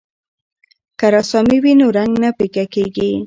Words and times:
که 0.99 1.05
رسامي 1.15 1.57
وي 1.63 1.73
نو 1.79 1.87
رنګ 1.97 2.13
نه 2.23 2.29
پیکه 2.37 2.63
کیږي. 2.73 3.09